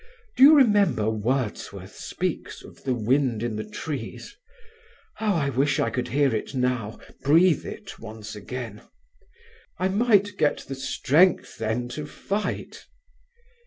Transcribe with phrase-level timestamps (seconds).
[0.35, 4.35] Do you remember Wordsworth speaks 'of the wind in the trees'?
[5.17, 8.81] How I wish I could hear it now, breathe it once again.
[9.77, 12.87] I might get strength then to fight."